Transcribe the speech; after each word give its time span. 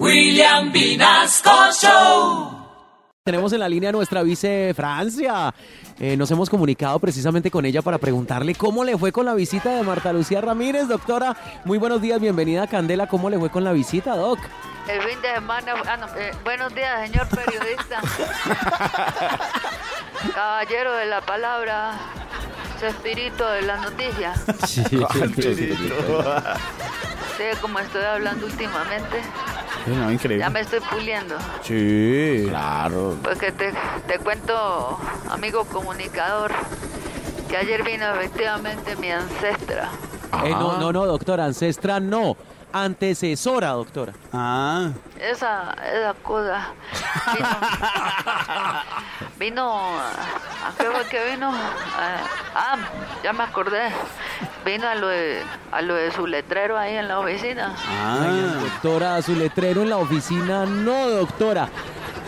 William 0.00 0.72
Vinasco 0.72 1.50
Show. 1.80 2.50
Tenemos 3.24 3.52
en 3.52 3.60
la 3.60 3.68
línea 3.68 3.90
a 3.90 3.92
nuestra 3.92 4.22
vice 4.24 4.72
Francia. 4.74 5.54
Eh, 5.98 6.16
nos 6.16 6.30
hemos 6.32 6.50
comunicado 6.50 6.98
precisamente 6.98 7.48
con 7.50 7.64
ella 7.64 7.80
para 7.80 7.98
preguntarle 7.98 8.54
cómo 8.56 8.82
le 8.84 8.98
fue 8.98 9.12
con 9.12 9.24
la 9.24 9.34
visita 9.34 9.70
de 9.70 9.82
Marta 9.84 10.12
Lucía 10.12 10.40
Ramírez. 10.40 10.88
Doctora, 10.88 11.36
muy 11.64 11.78
buenos 11.78 12.02
días, 12.02 12.20
bienvenida 12.20 12.64
a 12.64 12.66
Candela. 12.66 13.06
¿Cómo 13.06 13.30
le 13.30 13.38
fue 13.38 13.50
con 13.50 13.62
la 13.62 13.72
visita, 13.72 14.16
Doc? 14.16 14.40
El 14.88 15.00
fin 15.00 15.22
de 15.22 15.32
semana. 15.34 15.74
ah, 15.86 15.96
no, 15.96 16.06
eh, 16.16 16.32
buenos 16.42 16.74
días, 16.74 17.08
señor 17.08 17.28
periodista. 17.28 18.00
Caballero 20.34 20.96
de 20.96 21.06
la 21.06 21.20
palabra. 21.20 21.92
Su 22.80 22.86
espíritu 22.86 23.44
de 23.44 23.62
las 23.62 23.80
noticias. 23.80 24.40
Sí, 24.66 24.82
Sé 27.38 27.52
cómo 27.60 27.78
estoy 27.78 28.02
hablando 28.04 28.46
últimamente. 28.46 29.22
No, 29.86 30.10
increíble. 30.10 30.38
Ya 30.44 30.50
me 30.50 30.60
estoy 30.60 30.80
puliendo. 30.80 31.36
Sí, 31.62 32.46
claro. 32.48 33.16
Pues 33.22 33.38
que 33.38 33.52
te, 33.52 33.72
te 34.06 34.18
cuento, 34.18 34.98
amigo 35.30 35.64
comunicador, 35.66 36.52
que 37.48 37.56
ayer 37.56 37.82
vino 37.82 38.06
efectivamente 38.14 38.96
mi 38.96 39.10
ancestra. 39.10 39.88
Eh, 40.44 40.50
no, 40.50 40.78
no, 40.78 40.92
no, 40.92 41.06
doctora, 41.06 41.44
ancestra 41.44 42.00
no. 42.00 42.36
Antecesora, 42.72 43.68
doctora. 43.70 44.12
Ah, 44.32 44.90
Esa, 45.20 45.76
esa 45.94 46.12
cosa. 46.14 46.70
Vino. 47.32 47.48
vino 49.38 49.70
¿A 50.64 50.72
qué 50.76 50.84
fue 50.90 51.04
que 51.08 51.30
vino? 51.30 51.52
Ah, 51.52 52.16
ah, 52.54 52.76
ya 53.22 53.32
me 53.32 53.44
acordé. 53.44 53.90
Vino 54.64 54.88
a 54.88 54.94
lo, 54.94 55.08
de, 55.08 55.42
a 55.72 55.82
lo 55.82 55.94
de 55.94 56.10
su 56.12 56.26
letrero 56.26 56.78
ahí 56.78 56.96
en 56.96 57.08
la 57.08 57.18
oficina. 57.20 57.74
ah. 57.88 58.54
Doctora, 58.60 59.20
su 59.22 59.34
letrero 59.34 59.82
en 59.82 59.90
la 59.90 59.98
oficina, 59.98 60.64
no, 60.66 61.08
doctora. 61.10 61.68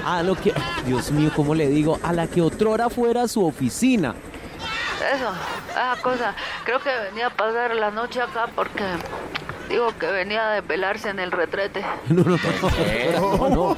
A 0.05 0.23
lo 0.23 0.35
que, 0.37 0.53
Dios 0.85 1.11
mío, 1.11 1.31
¿cómo 1.35 1.55
le 1.55 1.67
digo? 1.69 1.99
A 2.03 2.13
la 2.13 2.27
que 2.29 2.41
otrora 2.43 2.89
fuera 2.91 3.27
su 3.27 3.45
oficina. 3.45 4.15
Eso, 5.15 5.31
esa 5.71 5.97
cosa. 6.03 6.35
Creo 6.65 6.81
que 6.81 6.91
venía 7.11 7.27
a 7.29 7.31
pasar 7.31 7.75
la 7.75 7.91
noche 7.91 8.21
acá 8.21 8.47
porque 8.55 8.85
digo 9.69 9.89
que 9.99 10.07
venía 10.07 10.49
a 10.51 10.53
desvelarse 10.55 11.09
en 11.11 11.19
el 11.19 11.33
retrete. 11.33 11.85
No, 12.09 12.23
no, 12.23 12.37
no, 12.37 13.39
no, 13.39 13.49
no, 13.49 13.77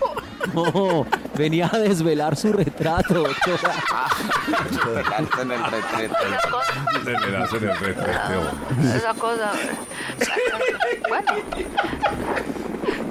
no. 0.54 1.06
Venía 1.36 1.70
a 1.72 1.78
desvelar 1.78 2.36
su 2.36 2.52
retrato, 2.52 3.14
doctora. 3.14 3.74
en 5.41 5.50
el 5.52 5.64
retrete. 5.64 6.14
Esa 8.96 9.14
cosa. 9.14 9.52
Esa 10.20 10.34
cosa. 10.34 10.72
Bueno. 11.08 11.32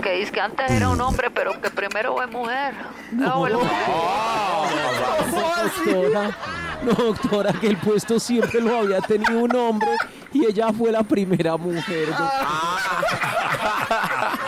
Que 0.01 0.13
dice 0.13 0.31
que 0.31 0.41
antes 0.41 0.71
era 0.71 0.89
un 0.89 1.01
hombre, 1.01 1.29
pero 1.31 1.59
que 1.61 1.69
primero 1.69 2.15
fue 2.15 2.27
mujer. 2.27 2.73
Fue 3.09 3.49
mujer. 3.49 3.67
Doctora, 5.31 6.37
no, 6.83 6.93
doctora, 6.93 7.53
que 7.53 7.67
el 7.67 7.77
puesto 7.77 8.19
siempre 8.19 8.61
lo 8.61 8.77
había 8.79 9.01
tenido 9.01 9.39
un 9.39 9.55
hombre 9.55 9.89
y 10.33 10.45
ella 10.45 10.71
fue 10.71 10.91
la 10.91 11.03
primera 11.03 11.57
mujer. 11.57 12.07
doctora. 12.07 12.47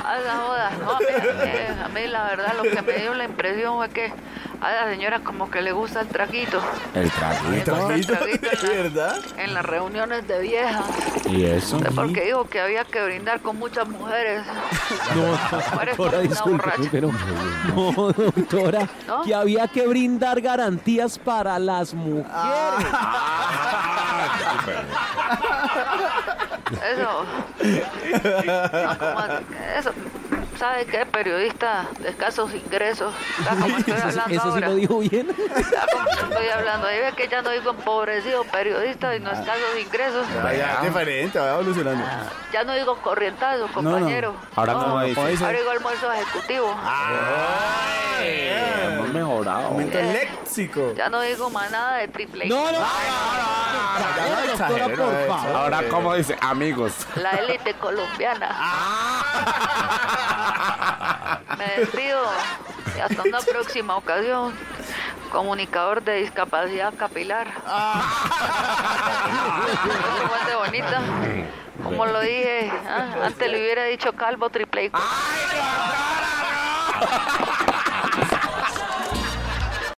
A 0.05 0.19
esa 0.19 0.37
joda. 0.37 0.71
No, 0.79 0.91
a, 0.91 0.99
mí, 0.99 1.05
eh, 1.09 1.75
a 1.89 1.93
mí 1.93 2.07
la 2.07 2.23
verdad 2.25 2.53
lo 2.55 2.63
que 2.63 2.81
me 2.81 2.93
dio 2.93 3.13
la 3.13 3.23
impresión 3.25 3.75
fue 3.77 3.89
que 3.89 4.13
a 4.61 4.71
la 4.71 4.89
señora 4.91 5.19
como 5.21 5.49
que 5.49 5.61
le 5.61 5.71
gusta 5.71 6.01
el 6.01 6.07
traguito. 6.07 6.59
El 6.93 7.09
traguito. 7.11 7.89
el 7.89 8.05
traguito 8.05 8.47
en, 8.71 8.95
la- 8.95 9.15
en 9.37 9.53
las 9.53 9.65
reuniones 9.65 10.27
de 10.27 10.39
viejas. 10.41 10.83
¿Y 11.29 11.45
eso? 11.45 11.79
Porque 11.95 12.25
dijo 12.25 12.45
que 12.49 12.59
había 12.59 12.83
que 12.83 13.01
brindar 13.03 13.39
con 13.41 13.57
muchas 13.57 13.87
mujeres. 13.87 14.43
No, 15.15 15.23
Mujeres 15.71 15.97
doctora, 15.97 16.19
disculpe, 16.19 16.71
pero 16.91 17.11
no, 17.75 17.91
doctora, 18.11 18.87
¿No? 19.07 19.21
que 19.23 19.33
había 19.33 19.67
que 19.67 19.87
brindar 19.87 20.39
garantías 20.41 21.17
para 21.17 21.57
las 21.59 21.93
mujeres. 21.93 22.27
Eso. 26.93 27.25
No, 28.45 28.97
como- 28.99 29.21
eso. 29.77 29.91
¿Sabe 30.57 30.85
qué? 30.85 31.05
Periodista 31.11 31.85
de 31.99 32.09
escasos 32.09 32.53
ingresos. 32.53 33.13
Ya 33.43 33.51
como 33.55 33.77
estoy 33.77 33.93
Eso, 33.93 34.07
hablando 34.07 34.33
eso 34.35 34.43
sí 34.43 34.49
ahora. 34.49 34.67
lo 34.69 34.75
dijo 34.75 34.99
bien. 34.99 35.27
Ya 35.27 35.85
como 35.91 36.09
estoy 36.09 36.47
hablando. 36.49 36.87
Ahí 36.87 36.99
ve 36.99 37.13
que 37.15 37.27
ya 37.27 37.41
no 37.41 37.49
digo 37.49 37.71
empobrecido 37.71 38.43
periodista 38.45 39.15
y 39.15 39.19
no 39.19 39.31
escasos 39.31 39.79
ingresos. 39.83 40.25
Vaya, 40.43 40.79
diferente, 40.83 41.39
va 41.39 41.53
evolucionando. 41.53 42.03
Ya 42.53 42.63
no 42.63 42.73
digo 42.73 42.95
corrientazo, 43.01 43.67
compañero. 43.73 44.35
Ahora 44.55 44.73
No, 44.73 44.79
cómo 44.83 45.01
dice. 45.01 45.19
Ahora 45.45 45.57
digo 45.59 45.71
almuerzo 45.71 46.11
ejecutivo. 46.13 46.75
Hemos 48.21 49.09
mejorado. 49.13 49.67
Aumento 49.67 49.97
el 49.99 50.13
léxico. 50.13 50.93
Ya 50.95 51.09
no 51.09 51.21
digo 51.21 51.49
manada 51.49 51.97
de 51.97 52.07
triple. 52.09 52.45
No, 52.47 52.71
no, 52.71 52.79
ya 54.77 54.87
no. 54.87 55.57
Ahora, 55.57 55.81
¿cómo 55.89 56.13
dice? 56.15 56.37
Amigos. 56.41 56.93
La 57.15 57.31
élite 57.31 57.73
colombiana. 57.75 58.49
Me 61.57 61.67
despido 61.79 62.21
y 62.95 62.99
hasta 62.99 63.23
una 63.23 63.39
próxima 63.39 63.95
ocasión. 63.95 64.53
Comunicador 65.31 66.01
de 66.01 66.15
discapacidad 66.15 66.93
capilar. 66.95 67.47
Igual 70.23 70.45
de 70.47 70.55
bonita. 70.55 71.01
Como 71.83 72.05
lo 72.05 72.19
dije, 72.19 72.71
ah, 72.87 73.25
antes 73.25 73.49
le 73.49 73.59
hubiera 73.59 73.83
dicho 73.85 74.13
calvo 74.13 74.49
triple. 74.49 74.91